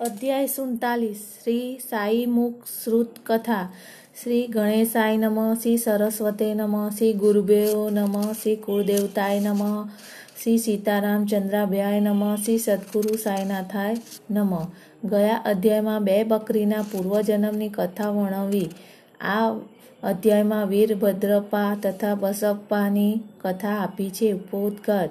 [0.00, 3.72] અધ્યાય સુડતાલીસ, શ્રી સાઈ મુખ શ્રુત કથા.
[4.22, 9.84] શ્રી ગણેશાય નમ, શ્રી સરસ્વતે નમ, શ્રી ગુરુદેવ નમ, શ્રી કુળદેવતાય નમ,
[10.42, 13.96] શ્રી સીતારામ ચંદ્રાભ્યાય નમ, શ્રી સદગુરુ સાંઈનાથાય
[14.30, 14.56] નમ.
[15.04, 18.70] ગયા અધ્યાયમાં બે બકરીના પૂર્વજન્મની કથા વર્ણવી.
[19.20, 19.50] આ
[20.02, 24.34] અધ્યાયમાં વીરભદ્રપા તથા બસપ્પાની કથા આપી છે.
[24.34, 25.10] પોતઘાટ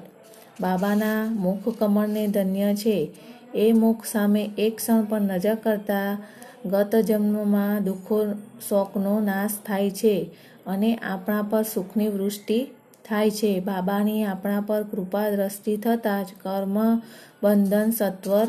[0.61, 3.11] બાબાના મુખ કમળને ધન્ય છે.
[3.55, 6.17] એ મુખ સામે એક ક્ષણ પણ નજર કરતા
[6.65, 8.25] ગત જન્મમાં દુઃખો,
[8.69, 10.31] શોકનો નાશ થાય છે
[10.67, 12.59] અને આપણા પર સુખની વૃષ્ટિ
[13.05, 13.59] થાય છે.
[13.59, 17.01] બાબાની આપણા પર કૃપા દ્રષ્ટિ થતાં જ કર્મ,
[17.43, 18.47] બંધન, સત્વર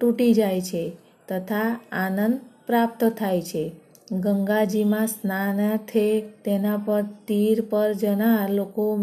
[0.00, 0.92] તૂટી જાય છે
[1.28, 3.72] તથા આનંદ પ્રાપ્ત થાય છે.
[4.12, 8.96] ગંગાજીમાં સ્નાનાર્થે તેના પર તીર પર જનાર લોકો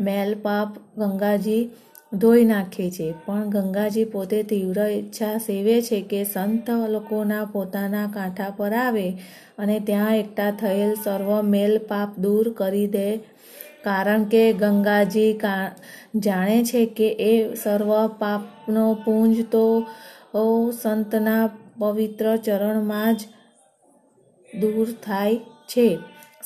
[0.00, 1.70] મેલપાપ ગંગાજી
[2.14, 3.06] ધોઈ નાખે છે.
[3.24, 9.06] પણ ગંગાજી પોતે તીવ્ર ઈચ્છા સેવે છે કે સંત લોકોના પોતાના કાંઠા પર આવે
[9.58, 13.08] અને ત્યાં એકઠા થયેલ સર્વ મેલ પાપ દૂર કરી દે.
[13.84, 15.32] કારણ કે ગંગાજી
[16.24, 19.64] જાણે છે કે એ સર્વ પાપનો પુંજ તો
[20.80, 21.44] સંતના
[21.78, 23.20] પવિત્ર ચરણમાં જ
[24.48, 25.36] દૂર થાય
[25.68, 25.88] છે.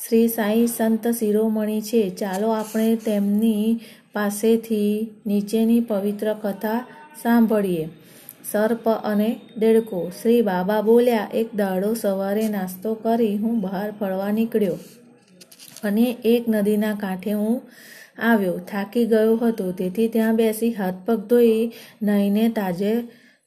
[0.07, 2.11] શ્રી સાંઈ સંત શિરોમણી છે.
[2.11, 3.81] ચાલો આપણે તેમની
[4.13, 6.85] પાસેથી નીચેની પવિત્ર કથા
[7.23, 7.89] સાંભળીએ.
[8.53, 10.11] સર્પ અને દેડકો.
[10.23, 14.77] શ્રી બાબા બોલ્યા, એક દાડો સવારે નાસ્તો કરી હું બહાર ફરવા નીકળ્યો
[15.85, 17.63] અને એક નદીના કાંઠે હું
[18.19, 18.59] આવ્યો.
[18.59, 19.73] થાકી ગયો હતો.
[19.73, 22.95] તેથી ત્યાં બેસી હાથ પગ ધોઈ નહીને તાજે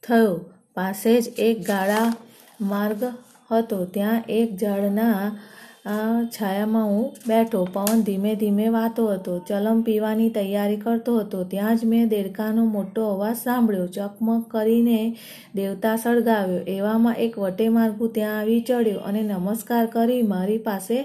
[0.03, 0.45] થયો.
[0.73, 2.13] પાસે જ એક ગાળા
[2.61, 3.03] માર્ગ
[3.51, 3.85] હતો.
[3.85, 5.39] ત્યાં એક ઝાડના
[5.85, 11.85] છાયામાં હું બેઠો, પવન ધીમે ધીમે વાતો હતો, ચલમ પીવાની તૈયારી કરતો હતો, ત્યાં જ
[11.85, 15.15] મેં દેડકાનો મોટો અવાજ સાંભળ્યો, ચકમક કરીને
[15.55, 20.97] દેવતા સળગાવ્યો, એવામાં એક વટે માર્ગુ ત્યાં આવી ચડ્યો અને નમસ્કાર કરી મારી પાસે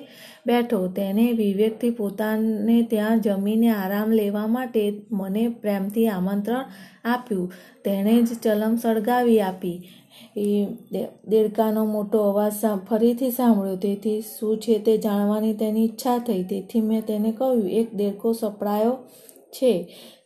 [0.47, 0.81] બેઠો.
[0.89, 4.83] તેને વિવેકથી પોતાને ત્યાં જમીને આરામ લેવા માટે
[5.13, 6.65] મને પ્રેમથી આમંત્રણ
[7.05, 7.53] આપ્યું.
[7.85, 9.77] તેણે જ ચલમ સળગાવી આપી.
[10.37, 10.67] એ
[11.29, 12.53] દેડકાનો મોટો અવાજ
[12.91, 13.77] ફરીથી સાંભળ્યો.
[13.77, 16.43] તેથી શું છે તે જાણવાની તેની ઈચ્છા થઈ?
[16.43, 18.97] તેથી મેં તેને કહ્યું, એક દેડકો સપડાયો
[19.63, 19.73] છે,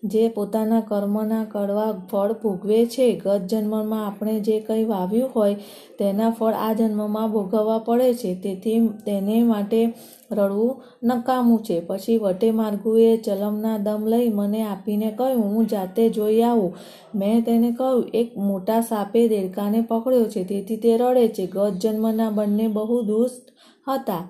[0.04, 3.06] જે પોતાના કર્મના કડવા ફળ ભોગવે છે.
[3.24, 5.54] ગત જન્મમાં આપણે જે કંઈ વાવ્યું હોય,
[5.98, 8.34] તેના ફળ આ જન્મમાં ભોગવવા પડે છે.
[8.34, 9.92] તેથી તેને માટે
[10.32, 11.80] રડવું નકામું છે.
[11.80, 16.76] પછી વટે માર્ગુએ ચલમના દમ લઈ મને આપીને કહ્યું, હું જાતે જોઈ આવું.
[17.14, 21.46] મેં તેને કહ્યું, એક મોટા સાપે દેડકાને પકડ્યો છે, તેથી તે રડે છે.
[21.46, 23.50] ગત જન્મના બંને બહુ દુષ્ટ
[23.88, 24.28] હતા.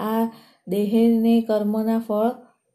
[0.00, 0.30] આ
[0.68, 2.30] દેહને કર્મના ફળ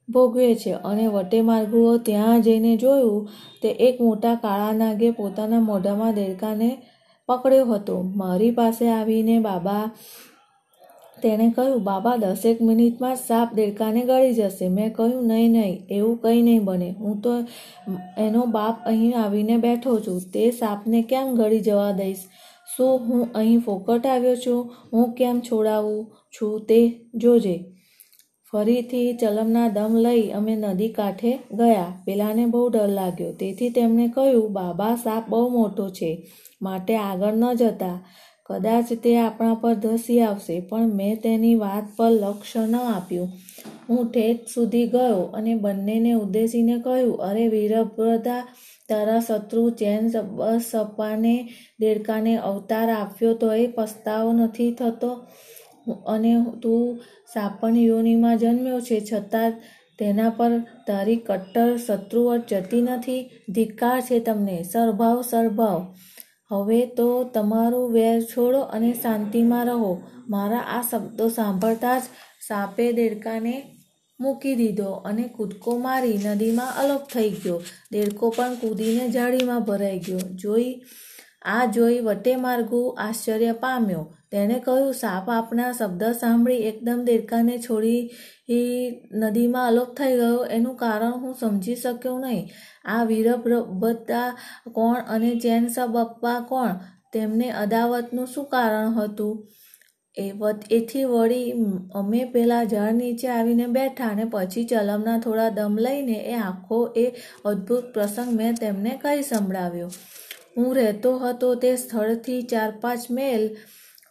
[0.10, 3.30] ભોગવે છે અને વટે માર્ગુઓ ત્યાં જઈને જોયું
[3.62, 6.78] તે એક મોટા કાળા નાગે પોતાના મોઢામાં દેડકાને
[7.26, 8.02] પકડ્યો હતો.
[8.02, 9.92] મારી પાસે આવીને બાબા,
[11.22, 14.70] તેણે કહ્યું, બાબા, દસેક મિનિટમાં સાપ દેડકાને ગળી જશે.
[14.70, 16.92] મેં કહ્યું, નહીં નહીં, એવું કંઈ નહીં બને.
[16.92, 17.30] હું તો
[18.18, 20.22] એનો બાપ અહીં આવીને બેઠો છું.
[20.34, 22.18] તે સાપને કેમ ગળી જવા દઈશ?
[22.78, 24.76] શું હું અહીં ફોકટ આવ્યો છું?
[24.94, 27.77] હું કેમ છોડાવું છું તે જોજે.
[28.54, 31.90] ફરીથી ચલમના દમ લઈ અમે નદી કાંઠે ગયા.
[32.06, 33.32] પેલાને બહુ ડર લાગ્યો.
[33.32, 36.12] તેથી તેમણે કહ્યું, બાબા સાપ બહુ મોટો છે,
[36.62, 37.98] માટે આગળ ન જતા.
[38.50, 43.28] કદાચ તે આપણા પર ધસી આવશે, પણ મેં તેની વાત પર લક્ષ્ય ન આપ્યું.
[43.90, 48.42] હું ઠેઠ સુધી ગયો અને બંનેને ઉદ્દેશીને કહ્યું, અરે વીરભ્રતા
[48.90, 50.04] તારા શત્રુ ચેન
[50.60, 51.36] સપાને
[51.80, 55.12] દેડકાને અવતાર આપ્યો તો એ પસ્તાવો નથી થતો.
[55.94, 56.98] અને તું
[57.34, 59.54] સાપણ યોનિમાં જન્મ્યો છે, છતાં
[60.00, 64.64] તેના પર તારી કટ્ટર શત્રુવટ જતી નથી, ધિક્કાર છે તમને.
[64.64, 65.96] સરભાવ સરભાવ.
[66.52, 70.02] હવે તો તમારું વેર છોડો અને શાંતિમાં રહો.
[70.30, 72.02] મારા આ શબ્દો સાંભળતા જ
[72.48, 73.74] સાપે દેડકાને
[74.20, 77.62] મૂકી દીધો અને કૂદકો મારી નદીમાં અલોપ થઈ ગયો.
[77.92, 80.20] દેડકો પણ કૂદીને જાળીમાં ભરાઈ ગયો.
[80.20, 80.82] જોઈ,
[81.42, 84.17] આ જોઈ વટે માર્ગુ આશ્ચર્ય પામ્યો.
[84.32, 88.02] તેણે કહ્યું, સાપ આપના શબ્દ સાંભળી એકદમ દેડકાને છોડી
[89.22, 90.42] નદીમાં અલોપ થઈ ગયો.
[90.58, 92.44] એનું કારણ હું સમજી શક્યો નહીં.
[92.86, 94.30] આ વીરભદ્રા
[94.72, 96.74] કોણ અને ચેન બપ્પા કોણ?
[97.14, 99.36] તેમને અદાવતનું શું કારણ હતું?
[100.18, 100.28] એ
[100.72, 101.50] એથી વળી
[101.96, 107.06] અમે પેલા ઝાડ નીચે આવીને બેઠા અને પછી ચલમના થોડા દમ લઈને એ આખો એ
[107.46, 109.90] અદ્ભુત પ્રસંગ મેં તેમને કહી સંભળાવ્યો.
[110.58, 113.44] હું રહેતો હતો તે સ્થળથી ચાર પાંચ મેલ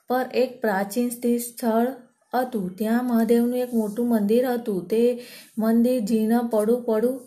[0.09, 1.89] પર એક પ્રાચીન સ્થળ
[2.35, 2.77] હતું.
[2.77, 4.87] ત્યાં મહાદેવનું એક મોટું મંદિર હતું.
[4.87, 5.21] તે
[5.59, 7.21] મંદિર જીર્ણ પડું પડું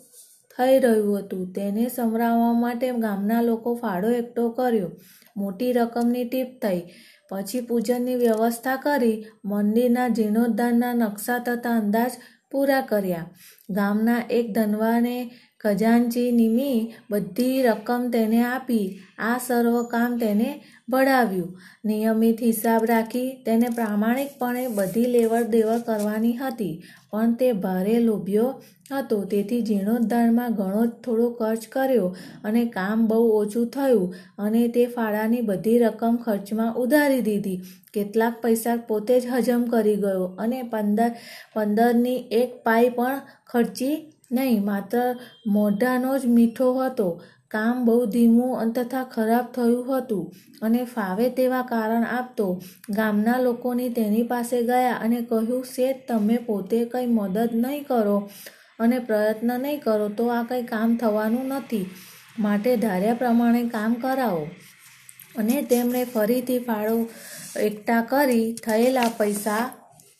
[0.58, 1.52] થઈ રહ્યું હતું.
[1.52, 4.90] તેને સંભળાવવા માટે ગામના લોકો ફાળો એકઠો કર્યો.
[5.36, 6.82] મોટી રકમની ટીપ થઈ.
[7.30, 9.24] પછી પૂજનની વ્યવસ્થા કરી.
[9.44, 12.12] મંદિરના જીર્ણોદ્ધારના નકશા તથા અંદાજ
[12.50, 13.30] પૂરા કર્યા.
[13.70, 15.30] ગામના એક ધનવાને
[15.60, 16.78] ખજાનચી નિમી
[17.10, 18.86] બધી રકમ તેને આપી,
[19.20, 20.48] આ સર્વ કામ તેને
[20.88, 21.50] ભળાવ્યું
[21.84, 26.74] નિયમિત હિસાબ રાખી તેને પ્રામાણિકપણે બધી લેવડ દેવડ કરવાની હતી,
[27.10, 28.48] પણ તે ભારે લોભ્યો
[28.90, 29.18] હતો.
[29.32, 32.08] તેથી જીર્ણોદ્ધારમાં ઘણો થોડો ખર્ચ કર્યો
[32.44, 37.58] અને કામ બહુ ઓછું થયું અને તે ફાળાની બધી રકમ ખર્ચમાં ઉધારી દીધી.
[37.92, 41.10] કેટલાક પૈસા પોતે જ હજમ કરી ગયો અને પંદર,
[41.54, 43.96] પંદરની એક પાઈ પણ ખર્ચી
[44.30, 45.16] નહીં, માત્ર
[45.46, 47.22] મોઢાનો જ મીઠો હતો.
[47.48, 50.32] કામ બહુ ધીમું તથા ખરાબ થયું હતું
[50.62, 52.62] અને ફાવે તેવા કારણ આપતો.
[52.90, 58.30] ગામના લોકોની તેની પાસે ગયા અને કહ્યું, શેઠ, તમે પોતે કંઈ મદદ નહીં કરો
[58.78, 61.90] અને પ્રયત્ન નહીં કરો, તો આ કંઈ કામ થવાનું નથી.
[62.38, 64.46] માટે ધાર્યા પ્રમાણે કામ કરાવો.
[65.36, 67.08] અને તેમણે ફરીથી ફાળો
[67.60, 69.70] એકઠા કરી, થયેલા પૈસા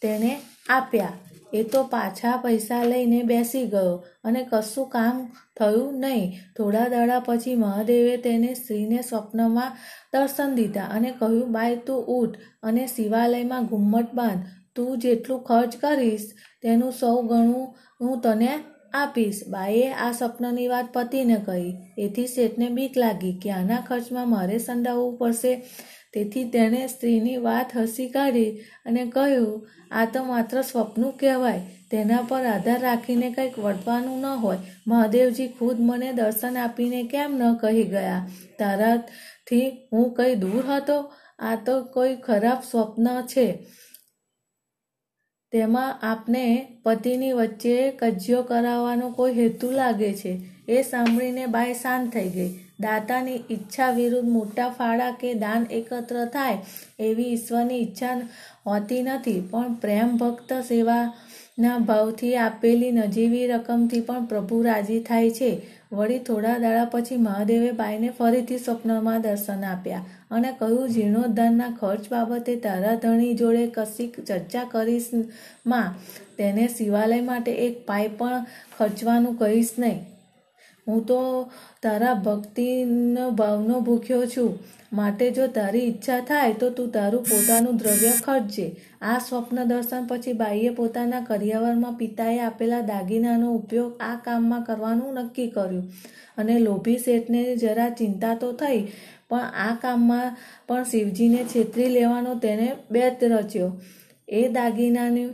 [0.03, 1.13] તેને આપ્યા.
[1.53, 3.95] એ તો પાછા પૈસા લઈને બેસી ગયો
[4.25, 5.17] અને કશું કામ
[5.59, 6.33] થયું નહીં.
[6.57, 9.77] થોડા દડા પછી મહાદેવે તેને સ્ત્રીને સ્વપ્નમાં
[10.13, 14.43] દર્શન દીધા અને કહ્યું બાય તું ઉઠ અને શિવાલયમાં ઘુમ્મટ બાંધ.
[14.75, 16.27] તું જેટલું ખર્ચ કરીશ,
[16.63, 17.67] તેનું સૌ ગણું
[18.01, 18.53] હું તને
[18.95, 19.41] આપીશ.
[19.49, 21.69] બાઈએ આ સ્વપ્નની વાત પતિને કહી.
[21.99, 25.53] એથી શેઠને બીક લાગી કે આના ખર્ચમાં મારે સંડાવવું પડશે?
[26.13, 31.61] તેથી તેણે સ્ત્રીની વાત હસી કાઢી અને કહ્યું, આ તો માત્ર સ્વપ્નું કહેવાય.
[31.91, 34.59] તેના પર આધાર રાખીને કંઈક વળવાનું ન હોય.
[34.87, 38.29] મહાદેવજી ખુદ મને દર્શન આપીને કેમ ન કહી ગયા?
[38.59, 41.13] તારાથી હું કંઈ દૂર હતો?
[41.39, 43.67] આ તો કોઈ ખરાબ સ્વપ્ન છે.
[45.53, 50.41] તેમાં આપને પતિની વચ્ચે કજિયો કરાવવાનો કોઈ હેતુ લાગે છે.
[50.69, 52.70] એ સાંભળીને બાય શાંત થઈ ગઈ.
[52.81, 56.59] દાતાની ઈચ્છા વિરુદ્ધ મોટા ફાળા કે દાન એકત્ર થાય
[56.99, 58.15] એવી ઈશ્વરની ઈચ્છા
[58.67, 59.41] હોતી નથી.
[59.51, 65.53] પણ પ્રેમ ભક્ત સેવાના ભાવથી આપેલી નજીવી રકમથી પણ પ્રભુ રાજી થાય છે.
[65.93, 72.57] વળી થોડા દાડા પછી મહાદેવે બાઈને ફરીથી સ્વપ્નમાં દર્શન આપ્યા અને કહ્યું, જીર્ણોદ્ધારના ખર્ચ બાબતે
[72.57, 75.95] તારા ધણી જોડે કશી ચર્ચા કરીશમાં.
[76.39, 78.47] તેને શિવાલય માટે એક પાય પણ
[78.79, 80.01] ખર્ચવાનું કહીશ નહીં.
[80.91, 81.21] હું તો
[81.83, 84.53] તારા ભક્તિનો, ભાવનો ભૂખ્યો છું.
[84.93, 88.65] માટે જો તારી ઈચ્છા થાય તો તું તારું પોતાનું દ્રવ્ય ખર્ચજે
[89.03, 95.49] આ સ્વપ્ન દર્શન પછી બાઈએ પોતાના કરિયાવરમાં પિતાએ આપેલા દાગીનાનો ઉપયોગ આ કામમાં કરવાનું નક્કી
[95.55, 95.87] કર્યું.
[96.39, 98.81] અને લોભી શેઠને જરા ચિંતા તો થઈ,
[99.29, 100.37] પણ આ કામમાં
[100.67, 103.71] પણ શિવજીને છેતરી લેવાનો તેને બેત રચ્યો.
[104.29, 105.29] એ દાગીનાની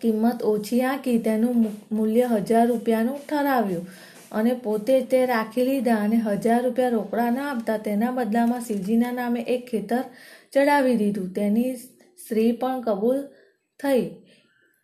[0.00, 1.56] કિંમત ઓછી આંકી, તેનું
[1.90, 3.86] મૂલ્ય હજાર રૂપિયાનું ઠરાવ્યું.
[4.34, 9.40] અને પોતે તે રાખી લીધા અને હજાર રૂપિયા રોકડા ન આપતા તેના બદલામાં શિવજીના નામે
[9.54, 10.04] એક ખેતર
[10.52, 11.32] ચડાવી દીધું.
[11.38, 11.72] તેની
[12.22, 13.20] સ્ત્રી પણ કબૂલ
[13.80, 14.04] થઈ.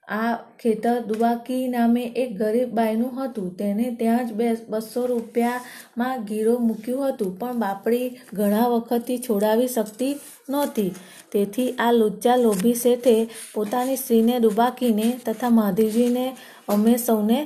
[0.09, 0.31] આ
[0.63, 3.49] ખેતર દુબાકી નામે એક ગરીબ બાઈનું હતું.
[3.59, 8.09] તેને ત્યાં જ બે બસો રૂપિયામાં ગીરો મૂક્યું હતું, પણ બાપડી
[8.39, 10.15] ઘણા વખતથી છોડાવી શકતી
[10.49, 10.91] નહોતી.
[11.33, 13.15] તેથી આ લુચ્ચા લોભી શેઠે
[13.55, 16.27] પોતાની સ્ત્રીને દુબાકીને તથા માધીજીને
[16.69, 17.39] અમે સૌને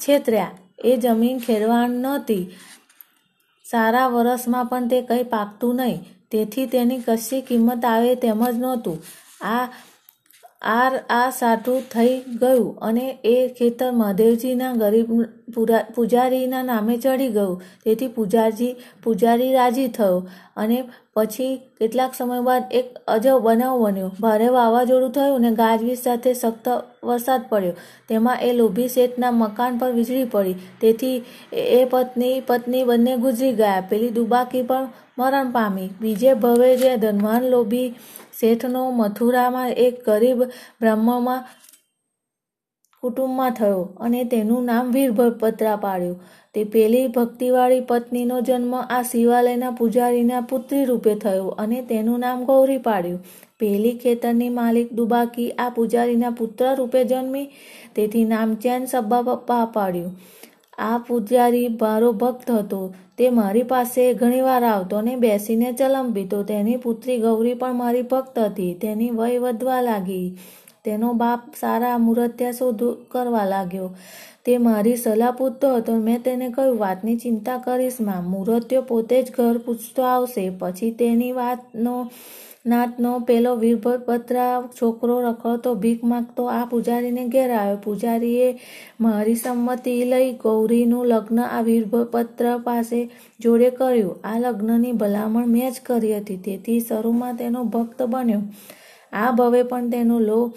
[0.00, 0.67] છેતર્યા.
[0.84, 2.50] એ જમીન ખેડવાણ નહોતી.
[3.70, 6.04] સારા વરસમાં પણ તે કંઈ પાકતું નહીં.
[6.30, 9.02] તેથી તેની કશી કિંમત આવે તેમ જ નહોતું.
[9.40, 9.66] આ,
[10.62, 15.37] આર, આ સાટું થઈ ગયું અને એ ખેતર મહાદેવજીના ગરીબ
[15.94, 17.62] પૂજારીના નામે ચડી ગયું.
[17.84, 24.10] તેથી પૂજાજી, પૂજારી રાજી થયો અને પછી કેટલાક સમય બાદ એક અજબ બનાવ બન્યો.
[24.20, 26.68] ભારે વાવાઝોડું થયું અને ગાજવીજ સાથે સખ્ત
[27.04, 27.72] વરસાદ પડ્યો.
[28.08, 30.54] તેમાં એ લોભી શેઠના મકાન પર વીજળી પડી.
[30.80, 33.82] તેથી એ પત્ની પત્ની બંને ગુજરી ગયા.
[33.90, 34.88] પેલી દુબાકી પણ
[35.18, 35.88] મરણ પામી.
[36.00, 37.94] બીજે ભવે જે ધનવાન લોભી
[38.40, 40.42] શેઠનો મથુરામાં એક ગરીબ
[40.80, 41.44] બ્રાહ્મણમાં
[43.02, 46.20] કુટુંબમાં થયો અને તેનું નામ વીરભદ્રા પાડ્યું.
[46.54, 52.78] તે પેલી ભક્તિવાળી પત્નીનો જન્મ આ શિવાલયના પૂજારીના પુત્રી રૂપે થયો અને તેનું નામ ગૌરી
[52.78, 53.20] પાડ્યું.
[53.60, 57.46] પહેલી ખેતરની માલિક દુબાકી આ પૂજારીના પુત્ર રૂપે જન્મી,
[57.94, 60.12] તેથી નામ ચેન સબ્બા પાડ્યું.
[60.78, 62.80] આ પૂજારી મારો ભક્ત હતો.
[63.18, 68.74] તે મારી પાસે ઘણીવાર આવતો અને બેસીને ચલંબીતો તેની પુત્રી ગૌરી પણ મારી ભક્ત હતી.
[68.74, 70.26] તેની વય વધવા લાગી.
[70.88, 73.90] તેનો બાપ સારા મૂર્ત્યા શોધ કરવા લાગ્યો.
[74.44, 75.96] તે મારી સલાહ પૂછતો હતો.
[76.08, 78.28] મેં તેને કહ્યું, વાતની ચિંતા કરીશ, માં.
[78.30, 80.50] મૂર્ત્યો પોતે જ ઘર પૂછતો આવશે.
[80.58, 81.96] પછી તેની વાતનો
[82.66, 87.78] નાતનો પેલો વીરભદ્રા છોકરો રખડતો ભીખ માંગતો આ પૂજારીને ઘેર આવ્યો.
[87.84, 88.48] પૂજારીએ
[89.00, 93.00] મારી સંમતિ લઈ ગૌરીનું લગ્ન આ વીરભદ્ર પાસે
[93.40, 94.16] જોડે કર્યું.
[94.24, 96.36] આ લગ્નની ભલામણ મેં જ કરી હતી.
[96.36, 98.42] તેથી શરૂમાં તેનો ભક્ત બન્યો.
[99.12, 100.52] આ ભવે પણ તેનો લોભ,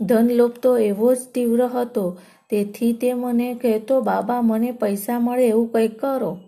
[0.00, 2.18] ધન લોભ તો એવો જ તીવ્ર હતો.
[2.50, 6.38] તેથી તે મને કહેતો, બાબા, મને પૈસા મળે એવું કંઈક કરો.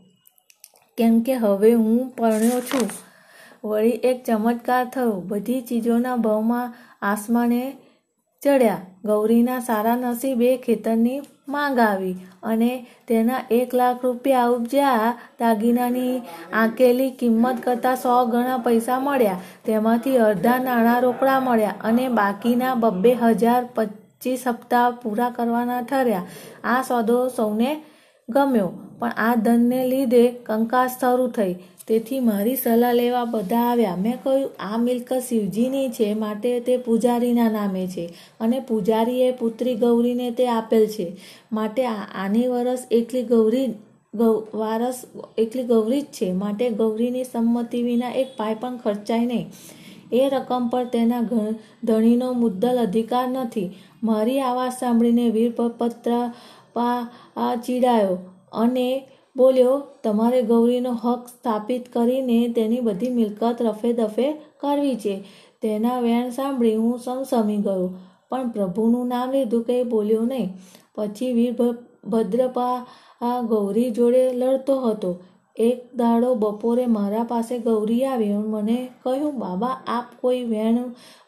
[0.96, 2.90] કેમ કે હવે હું પરણ્યો છું.
[3.64, 5.12] વળી એક ચમત્કાર થયો.
[5.12, 7.76] બધી ચીજોના ભાવમાં આસમાને
[8.42, 8.84] ચડ્યા.
[9.04, 12.70] ગૌરીના સારા નસીબે ખેતરની માંગ આવી અને
[13.08, 15.12] તેના એક લાખ રૂપિયા ઉપજ્યા.
[15.40, 19.40] દાગીનાની આંકેલી કિંમત કરતાં સો ગણા પૈસા મળ્યા.
[19.64, 26.28] તેમાંથી અડધા નાણાં રોકડા મળ્યા અને બાકીના બબ્બે હજાર પચીસ હપ્તા પૂરા કરવાના ઠર્યા.
[26.64, 27.70] આ સોદો સૌને
[28.28, 28.70] ગમ્યો.
[28.98, 31.54] પણ આ ધનને લીધે કંકાસ શરૂ થઈ.
[31.88, 33.96] તેથી મારી સલાહ લેવા બધા આવ્યા.
[33.96, 38.04] મેં કહ્યું, આ મિલકત શિવજીની છે, માટે તે પૂજારીના નામે છે
[38.40, 41.06] અને પૂજારીએ પુત્રી ગૌરીને તે આપેલ છે.
[41.52, 41.86] માટે
[42.24, 43.66] આની વરસ એકલી ગૌરી
[44.54, 45.02] વારસ
[45.38, 46.32] એકલી ગૌરી જ છે.
[46.32, 49.46] માટે ગૌરીની સંમતિ વિના એક પાય પણ ખર્ચાય નહીં.
[50.12, 51.20] એ રકમ પર તેના
[51.84, 53.68] ધણીનો મુદ્દલ અધિકાર નથી.
[54.02, 56.12] મારી આવાજ સાંભળીને વીરપત્ર
[56.72, 57.08] પા
[57.66, 58.18] ચીડાયો.
[58.52, 65.24] અને બોલ્યો, તમારે ગૌરીનો હક સ્થાપિત કરીને તેની બધી મિલકત રફે દફે કરવી છે.
[65.62, 67.94] તેના વેણ સાંભળી હું સમસમી ગયો,
[68.28, 70.56] પણ પ્રભુનું નામ લીધું કંઈ બોલ્યો નહીં.
[70.94, 72.86] પછી વીરભદ્રપા
[73.20, 75.10] આ ગૌરી જોડે લડતો હતો.
[75.58, 80.78] એક દાડો બપોરે મારા પાસે ગૌરી આવી મને કહ્યું, બાબા, આપ કોઈ વેણ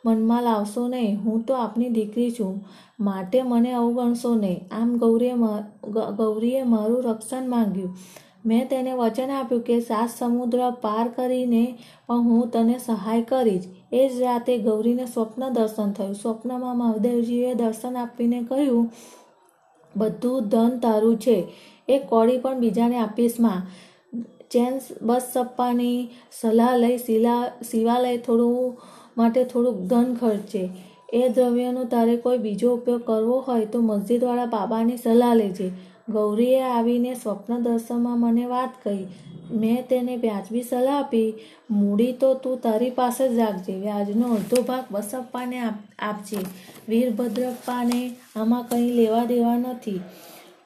[0.05, 1.19] મનમાં લાવશો નહીં.
[1.25, 2.65] હું તો આપની દીકરી છું.
[3.01, 4.61] માટે મને અવગણશો નહીં.
[4.73, 5.35] આમ ગૌરીએ
[6.17, 7.97] ગૌરીએ મારું રક્ષણ માંગ્યું.
[8.47, 11.65] મેં તેને વચન આપ્યું કે સાત સમુદ્ર પાર કરીને
[12.07, 13.67] પણ હું તને સહાય કરીશ.
[13.93, 16.15] એ જ રાતે ગૌરીને સ્વપ્ન દર્શન થયું.
[16.15, 18.91] સ્વપ્નમાં મહાદેવજીએ દર્શન આપીને કહ્યું,
[19.95, 21.39] બધું ધન તારું છે.
[21.89, 23.63] એ કોળી પણ બીજાને આપીશમાં
[24.51, 28.79] ચેન બસ સપ્પાની સલાહ લઈ, શિલા, શિવાલય થોડું
[29.17, 30.71] માટે થોડુંક ધન ખર્ચે.
[31.13, 35.71] એ દ્રવ્યનો તારે કોઈ બીજો ઉપયોગ કરવો હોય તો મસ્જિદવાળા બાબાની સલાહ લેજે.
[36.11, 39.07] ગૌરીએ આવીને સ્વપ્ન દર્શનમાં મને વાત કહી.
[39.51, 41.35] મેં તેને વ્યાજબી સલાહ આપી.
[41.71, 43.73] મૂડી તો તું તારી પાસે જ રાખજે.
[43.73, 45.61] વ્યાજનો અડધો ભાગ બસપ્પાને
[45.99, 46.39] આપજે.
[46.89, 50.01] વીરભદ્રપ્પાને આમાં કંઈ લેવા દેવા નથી.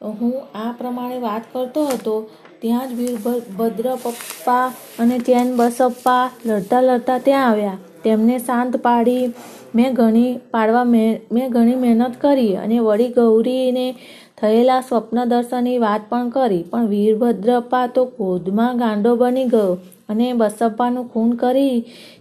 [0.03, 2.31] હું આ પ્રમાણે વાત કરતો હતો.
[2.61, 4.67] ત્યાં જ વીરભદ્ર પપ્પા
[4.99, 7.79] અને ચેન બસપ્પા લડતા લડતા ત્યાં આવ્યા.
[8.05, 9.25] તેમને શાંત પાડી
[9.75, 13.87] મેં ઘણી પાડવા મેં ઘણી મહેનત કરી અને વળી ગૌરીને
[14.41, 16.63] થયેલા સ્વપ્ન દર્શનની વાત પણ કરી.
[16.71, 19.75] પણ વીરભદ્રપ્પા તો ક્રોધમાં ગાંડો બની ગયો
[20.09, 21.77] અને બસપ્પાનું ખૂન કરી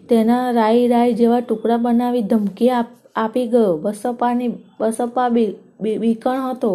[0.10, 2.70] તેના રાઈ રાઈ જેવા ટુકડા બનાવી ધમકી
[3.16, 3.78] આપી ગયો.
[3.78, 5.30] બસપ્પાની, બસપ્પા
[6.04, 6.72] બીકણ હતો.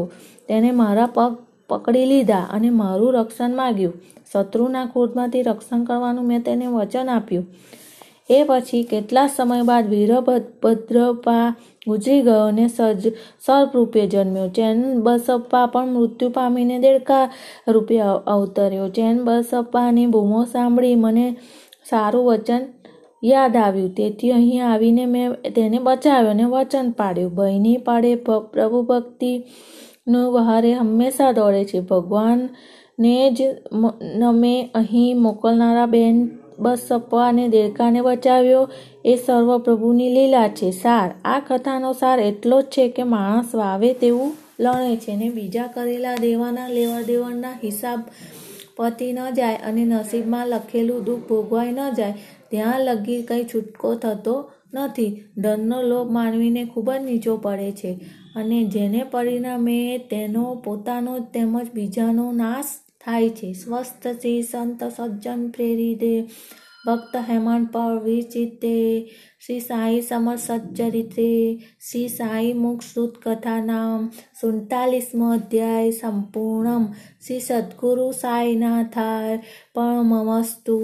[0.49, 1.31] તેને મારા પગ
[1.69, 3.95] પકડી લીધા અને મારું રક્ષણ માગ્યું.
[4.33, 7.47] શત્રુના ક્રોધમાંથી રક્ષણ કરવાનું મેં તેને વચન આપ્યું.
[8.31, 11.55] એ પછી કેટલા સમય બાદ વીરભદ્રપા
[11.87, 13.13] ગુજરી ગયો અને સજ
[13.47, 14.49] સર્પરૂપે જન્મ્યો.
[14.49, 17.31] ચેન બસપ્પા પણ મૃત્યુ પામીને દેડકા
[17.69, 18.89] રૂપે અવતર્યો.
[18.89, 21.37] ચેન બસપ્પાની બૂમો સાંભળી મને
[21.91, 22.61] સારું વચન
[23.25, 23.95] યાદ આવ્યું.
[23.95, 27.35] તેથી અહીં આવીને મેં તેને બચાવ્યો અને વચન પાડ્યું.
[27.35, 28.15] ભયની પાડે
[28.55, 29.33] પ્રભુ ભક્તિ
[30.09, 31.81] નો વહારે હંમેશા દોડે છે.
[31.81, 33.41] ભગવાનને જ
[34.17, 36.17] નમે અહીં મોકલનારા બેન
[36.59, 38.69] બસ સપ્પાને દેડકાને બચાવ્યો.
[39.05, 40.71] એ સર્વ પ્રભુની લીલા છે.
[40.71, 45.67] સાર, આ કથાનો સાર એટલો જ છે કે માણસ વાવે તેવું લણે છે ને બીજા
[45.67, 48.00] કરેલા દેવાના લેવા દેવાના હિસાબ
[48.77, 52.15] પતી ન જાય અને નસીબમાં લખેલું દુઃખ ભોગવાઈ ન જાય.
[52.50, 54.35] ત્યાં લગી કંઈ છૂટકો થતો
[54.75, 55.25] નથી.
[55.39, 57.93] ધનનો લોભ માનવીને ખૂબ જ નીચો પડે છે
[58.37, 62.65] અને જેને પરિણામે તેનો પોતાનો તેમજ બીજાનો નાશ
[63.05, 63.53] થાય છે.
[63.53, 66.15] સ્વસ્થ શ્રી સંત સજ્જન પ્રેરી દે
[66.87, 68.77] ભક્ત હેમંત પર વિચિતે
[69.47, 71.33] શ્રી સાંઈ સમર સચ્ચરિત્રે
[71.91, 74.07] શ્રી સાંઈ મુખ કથા કથાનામ
[74.41, 76.85] સુડતાલીસમો અધ્યાય સંપૂર્ણમ
[77.27, 79.43] શ્રી સદગુરુ સાંઈનાથાય
[79.75, 80.79] પણ મમસ્તુ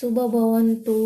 [0.00, 0.98] શુભ ભવંતુ